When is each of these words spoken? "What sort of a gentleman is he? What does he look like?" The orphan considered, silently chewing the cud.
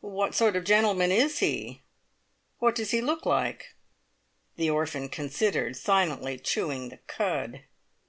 "What 0.00 0.34
sort 0.34 0.56
of 0.56 0.64
a 0.64 0.66
gentleman 0.66 1.12
is 1.12 1.38
he? 1.38 1.82
What 2.58 2.74
does 2.74 2.90
he 2.90 3.00
look 3.00 3.24
like?" 3.24 3.76
The 4.56 4.68
orphan 4.70 5.08
considered, 5.08 5.76
silently 5.76 6.36
chewing 6.36 6.88
the 6.88 6.98
cud. 7.06 7.62